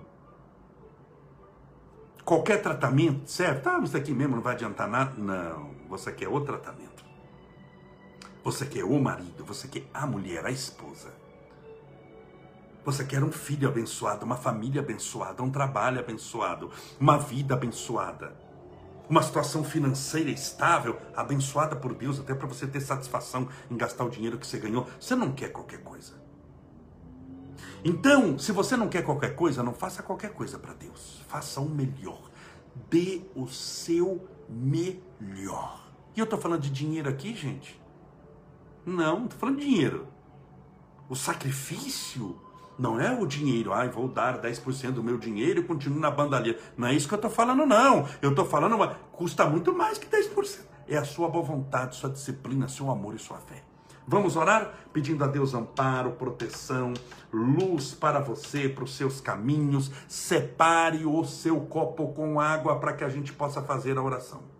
[2.25, 3.61] qualquer tratamento serve.
[3.61, 5.13] Tá, isso aqui mesmo não vai adiantar nada.
[5.17, 6.90] Não, você quer outro tratamento.
[8.43, 11.13] Você quer o marido, você quer a mulher, a esposa.
[12.83, 18.35] Você quer um filho abençoado, uma família abençoada, um trabalho abençoado, uma vida abençoada,
[19.07, 24.09] uma situação financeira estável, abençoada por Deus, até para você ter satisfação em gastar o
[24.09, 24.87] dinheiro que você ganhou.
[24.99, 26.13] Você não quer qualquer coisa.
[27.83, 31.21] Então, se você não quer qualquer coisa, não faça qualquer coisa para Deus.
[31.27, 32.31] Faça o melhor.
[32.89, 35.91] Dê o seu melhor.
[36.15, 37.80] E eu estou falando de dinheiro aqui, gente?
[38.85, 40.07] Não, estou falando de dinheiro.
[41.07, 42.39] O sacrifício
[42.79, 43.73] não é o dinheiro.
[43.73, 46.57] Ai, vou dar 10% do meu dinheiro e continuo na bandalha.
[46.75, 48.07] Não é isso que eu estou falando, não.
[48.21, 48.77] Eu estou falando,
[49.11, 50.61] custa muito mais que 10%.
[50.87, 53.63] É a sua boa vontade, sua disciplina, seu amor e sua fé.
[54.07, 56.93] Vamos orar pedindo a Deus amparo, proteção,
[57.31, 59.91] luz para você, para os seus caminhos.
[60.07, 64.50] Separe o seu copo com água para que a gente possa fazer a oração.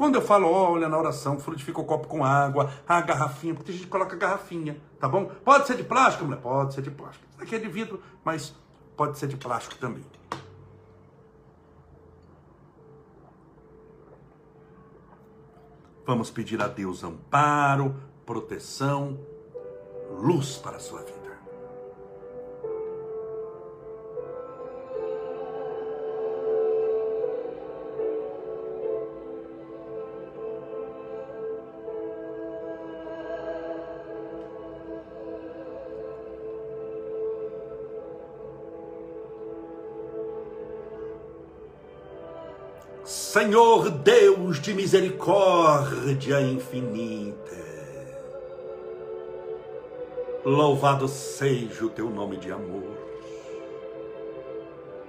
[0.00, 3.74] Quando eu falo, olha, na oração, frutifica o copo com água, a garrafinha, porque a
[3.74, 5.26] gente coloca garrafinha, tá bom?
[5.44, 6.40] Pode ser de plástico, mulher?
[6.40, 7.26] Pode ser de plástico.
[7.30, 8.54] Isso aqui é de vidro, mas
[8.96, 10.02] pode ser de plástico também.
[16.06, 19.20] Vamos pedir a Deus amparo, proteção,
[20.18, 21.19] luz para a sua vida.
[43.04, 47.56] Senhor Deus de misericórdia infinita,
[50.44, 52.98] louvado seja o teu nome de amor.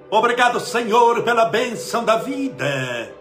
[0.10, 3.14] Obrigado, Senhor, pela bênção da vida,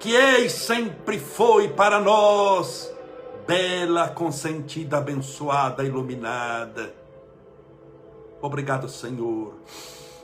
[0.00, 2.92] que é e sempre foi para nós,
[3.46, 6.92] bela, consentida, abençoada, iluminada.
[8.40, 9.54] Obrigado, Senhor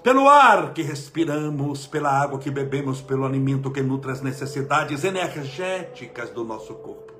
[0.02, 6.30] pelo ar que respiramos, pela água que bebemos, pelo alimento que nutre as necessidades energéticas
[6.30, 7.12] do nosso corpo,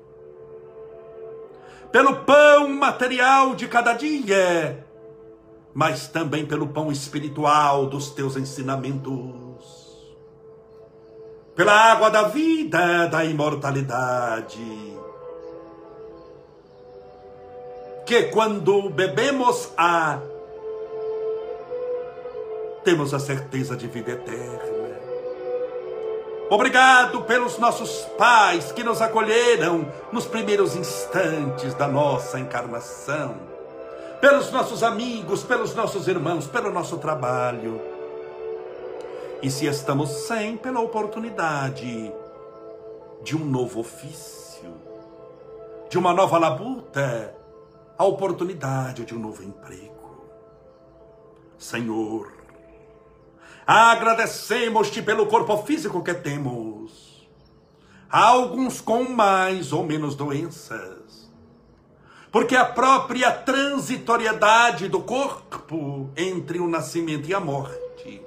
[1.91, 4.85] pelo pão material de cada dia,
[5.73, 10.13] mas também pelo pão espiritual dos teus ensinamentos,
[11.55, 14.93] pela água da vida, da imortalidade.
[18.05, 20.19] que quando bebemos a
[22.83, 24.83] temos a certeza de vida eterna.
[26.49, 33.37] Obrigado pelos nossos pais que nos acolheram nos primeiros instantes da nossa encarnação,
[34.21, 37.81] pelos nossos amigos, pelos nossos irmãos, pelo nosso trabalho.
[39.41, 42.13] E se estamos sem, pela oportunidade
[43.23, 44.73] de um novo ofício,
[45.89, 47.35] de uma nova labuta,
[47.97, 49.93] a oportunidade de um novo emprego.
[51.57, 52.42] Senhor,
[53.65, 57.27] agradecemos-te pelo corpo físico que temos.
[58.09, 61.31] Alguns com mais ou menos doenças,
[62.31, 68.21] porque a própria transitoriedade do corpo entre o nascimento e a morte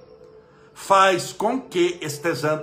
[0.75, 2.01] faz com que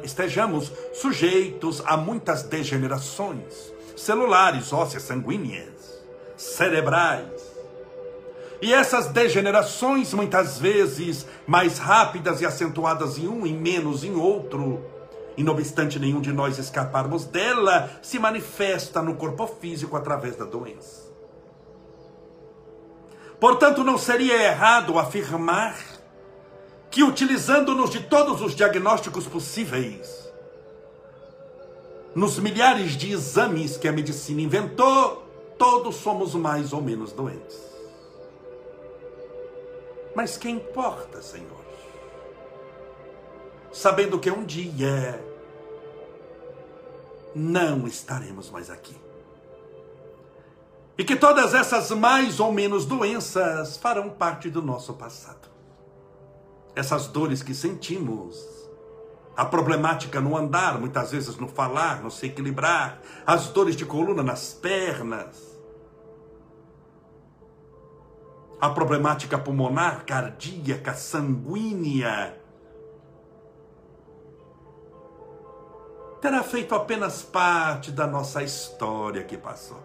[0.03, 6.01] estejamos sujeitos a muitas degenerações celulares, ósseas, sanguíneas,
[6.35, 7.32] cerebrais.
[8.63, 14.81] E essas degenerações, muitas vezes mais rápidas e acentuadas em um e menos em outro,
[15.35, 20.45] e não obstante nenhum de nós escaparmos dela, se manifesta no corpo físico através da
[20.45, 21.11] doença.
[23.37, 25.77] Portanto, não seria errado afirmar
[26.89, 30.31] que utilizando-nos de todos os diagnósticos possíveis,
[32.15, 35.27] nos milhares de exames que a medicina inventou,
[35.59, 37.72] todos somos mais ou menos doentes.
[40.15, 41.63] Mas que importa, Senhor?
[43.71, 45.23] Sabendo que um dia
[47.33, 48.95] não estaremos mais aqui.
[50.97, 55.53] E que todas essas mais ou menos doenças farão parte do nosso passado
[56.75, 58.43] essas dores que sentimos,
[59.35, 64.23] a problemática no andar, muitas vezes no falar, no se equilibrar, as dores de coluna
[64.23, 65.52] nas pernas,
[68.59, 72.37] a problemática pulmonar, cardíaca, sanguínea,
[76.21, 79.83] terá feito apenas parte da nossa história que passou.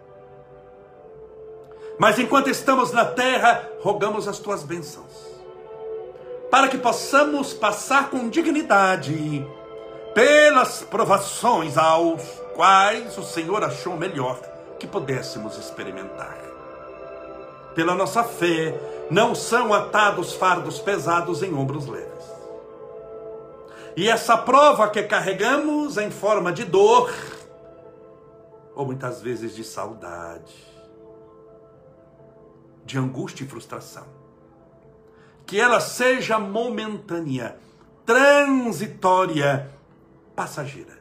[1.99, 5.39] Mas enquanto estamos na terra, rogamos as tuas bênçãos
[6.51, 9.47] para que possamos passar com dignidade
[10.15, 12.23] pelas provações aos
[12.55, 14.41] quais o Senhor achou melhor
[14.79, 16.48] que pudéssemos experimentar.
[17.79, 18.75] Pela nossa fé,
[19.09, 22.25] não são atados fardos pesados em ombros leves.
[23.97, 27.15] E essa prova que carregamos em forma de dor,
[28.75, 30.57] ou muitas vezes de saudade,
[32.85, 34.09] de angústia e frustração
[35.47, 37.59] que ela seja momentânea,
[38.05, 39.71] transitória,
[40.35, 40.99] passageira.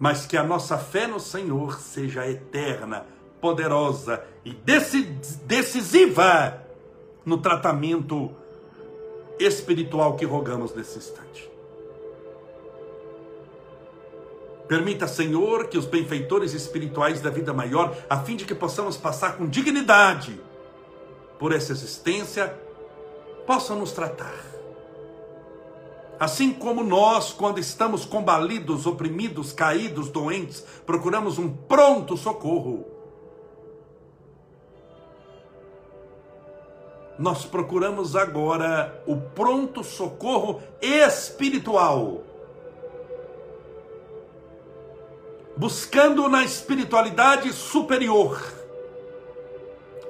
[0.00, 3.06] Mas que a nossa fé no Senhor seja eterna,
[3.40, 4.52] poderosa e
[5.44, 6.62] decisiva
[7.24, 8.30] no tratamento
[9.40, 11.50] espiritual que rogamos nesse instante.
[14.68, 19.36] Permita, Senhor, que os benfeitores espirituais da vida maior, a fim de que possamos passar
[19.36, 20.40] com dignidade
[21.40, 22.56] por essa existência,
[23.44, 24.44] possam nos tratar.
[26.20, 32.95] Assim como nós, quando estamos combalidos, oprimidos, caídos, doentes, procuramos um pronto socorro.
[37.18, 42.22] Nós procuramos agora o pronto socorro espiritual.
[45.56, 48.42] Buscando na espiritualidade superior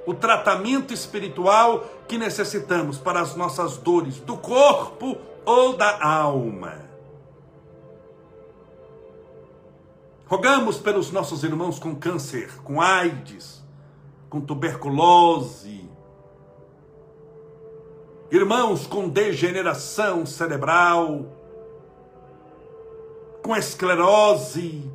[0.06, 6.86] o tratamento espiritual que necessitamos para as nossas dores do corpo ou da alma.
[10.26, 13.62] Rogamos pelos nossos irmãos com câncer, com AIDS,
[14.28, 15.85] com tuberculose,
[18.30, 21.26] irmãos com degeneração cerebral,
[23.42, 24.90] com esclerose,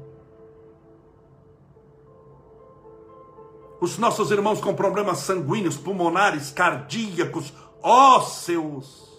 [3.79, 7.51] os nossos irmãos com problemas sanguíneos, pulmonares, cardíacos,
[7.81, 9.09] ósseos,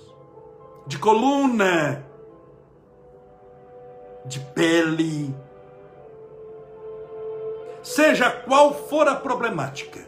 [0.86, 2.06] de coluna,
[4.24, 5.34] de pele.
[7.82, 10.06] Seja qual for a problemática,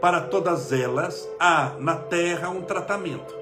[0.00, 3.34] para todas elas há na terra um tratamento.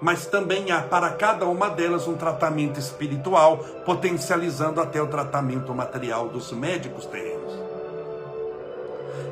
[0.00, 6.28] Mas também há para cada uma delas um tratamento espiritual, potencializando até o tratamento material
[6.28, 7.52] dos médicos terrenos.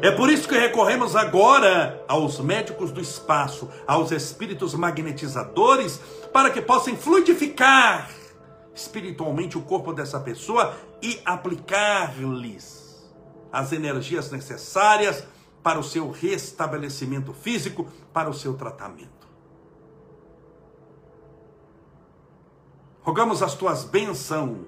[0.02, 6.00] É por isso que recorremos agora aos médicos do espaço, aos espíritos magnetizadores,
[6.32, 8.10] para que possam fluidificar
[8.74, 13.06] espiritualmente o corpo dessa pessoa e aplicar-lhes
[13.50, 15.24] as energias necessárias
[15.66, 19.26] para o seu restabelecimento físico, para o seu tratamento.
[23.02, 24.58] Rogamos as tuas bênçãos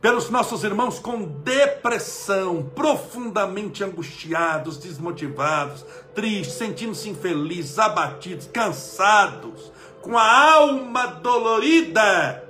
[0.00, 9.70] pelos nossos irmãos com depressão, profundamente angustiados, desmotivados, tristes, sentindo-se infelizes, abatidos, cansados,
[10.02, 12.44] com a alma dolorida,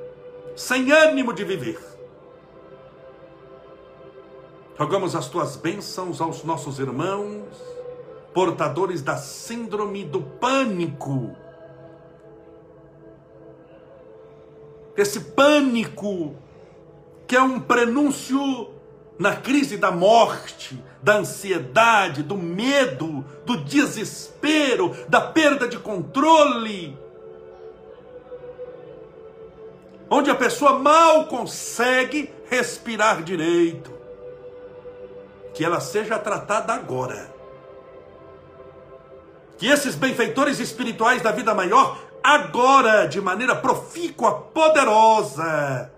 [0.57, 1.88] sem ânimo de viver.
[4.79, 7.49] Rogamos as tuas bênçãos aos nossos irmãos,
[8.33, 11.35] portadores da síndrome do pânico.
[14.97, 16.37] Esse pânico
[17.27, 18.71] que é um prenúncio
[19.19, 26.97] na crise da morte, da ansiedade, do medo, do desespero, da perda de controle.
[30.09, 33.98] Onde a pessoa mal consegue respirar direito
[35.59, 37.35] que ela seja tratada agora.
[39.57, 45.93] Que esses benfeitores espirituais da vida maior, agora, de maneira profícua, poderosa,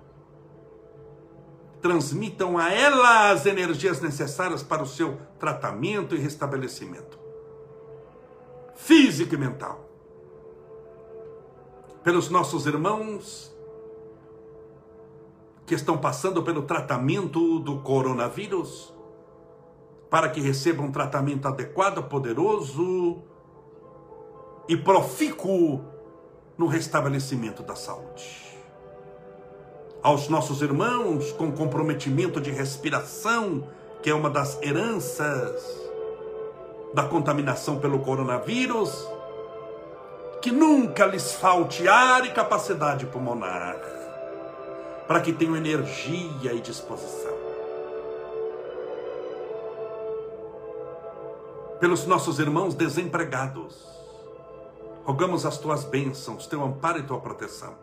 [1.82, 7.18] transmitam a ela as energias necessárias para o seu tratamento e restabelecimento
[8.74, 9.86] físico e mental.
[12.02, 13.54] Pelos nossos irmãos
[15.66, 18.98] que estão passando pelo tratamento do coronavírus,
[20.11, 23.22] para que recebam um tratamento adequado, poderoso
[24.68, 25.80] e profícuo
[26.58, 28.50] no restabelecimento da saúde.
[30.02, 33.68] Aos nossos irmãos com comprometimento de respiração,
[34.02, 35.62] que é uma das heranças
[36.92, 39.06] da contaminação pelo coronavírus,
[40.42, 43.76] que nunca lhes falte ar e capacidade pulmonar,
[45.06, 47.30] para que tenham energia e disposição.
[51.81, 53.89] Pelos nossos irmãos desempregados.
[55.03, 57.74] Rogamos as tuas bênçãos, teu amparo e tua proteção,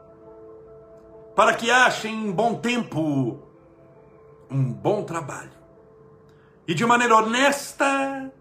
[1.35, 3.39] para que achem em bom tempo
[4.49, 5.51] um bom trabalho
[6.67, 8.31] e de maneira honesta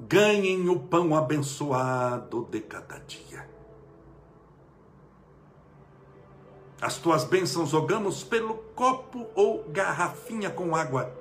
[0.00, 3.48] ganhem o pão abençoado de cada dia.
[6.80, 11.19] As tuas bênçãos rogamos pelo copo ou garrafinha com água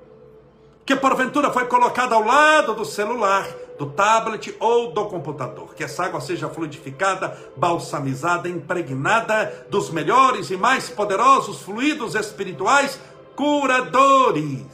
[0.90, 5.76] que porventura foi colocada ao lado do celular, do tablet ou do computador.
[5.76, 13.00] Que essa água seja fluidificada, balsamizada, impregnada dos melhores e mais poderosos fluidos espirituais
[13.36, 14.66] curadores.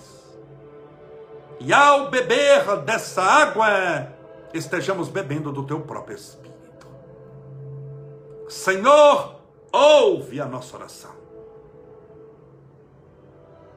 [1.59, 4.07] E ao beber dessa água,
[4.53, 6.87] estejamos bebendo do teu próprio Espírito.
[8.47, 9.35] Senhor,
[9.69, 11.11] ouve a nossa oração.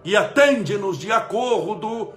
[0.04, 2.16] E atende-nos de acordo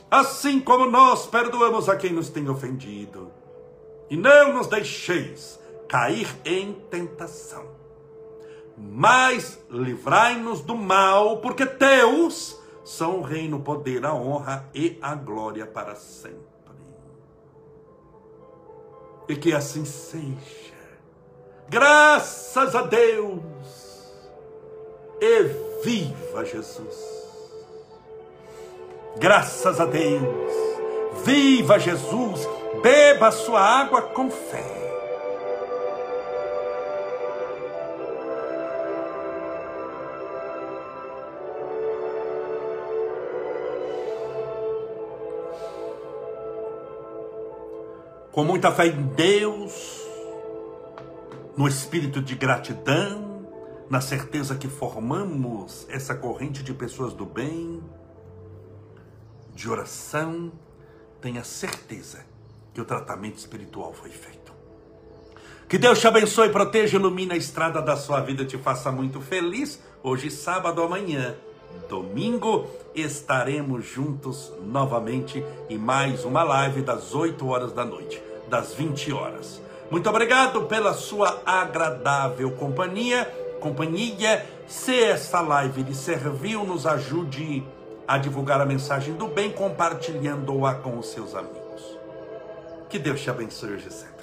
[0.11, 3.31] assim como nós perdoamos a quem nos tem ofendido.
[4.09, 5.57] E não nos deixeis
[5.87, 7.65] cair em tentação,
[8.77, 15.15] mas livrai-nos do mal, porque teus são o reino, o poder, a honra e a
[15.15, 16.51] glória para sempre.
[19.29, 20.71] E que assim seja.
[21.69, 23.39] Graças a Deus.
[25.21, 25.43] E
[25.85, 27.20] viva Jesus.
[29.17, 30.51] Graças a Deus.
[31.25, 32.47] Viva Jesus.
[32.81, 34.81] Beba a sua água com fé.
[48.31, 50.07] Com muita fé em Deus,
[51.57, 53.45] no espírito de gratidão,
[53.89, 57.83] na certeza que formamos essa corrente de pessoas do bem
[59.55, 60.51] de oração,
[61.21, 62.25] tenha certeza
[62.73, 64.51] que o tratamento espiritual foi feito.
[65.67, 69.81] Que Deus te abençoe, proteja, ilumine a estrada da sua vida, te faça muito feliz.
[70.03, 71.35] Hoje, sábado, amanhã,
[71.87, 79.13] domingo, estaremos juntos novamente em mais uma live das 8 horas da noite, das 20
[79.13, 79.61] horas.
[79.89, 83.25] Muito obrigado pela sua agradável companhia.
[83.59, 87.63] Companhia, se essa live lhe serviu, nos ajude
[88.07, 91.97] a divulgar a mensagem do bem, compartilhando-a com os seus amigos.
[92.89, 94.20] Que Deus te abençoe hoje sempre.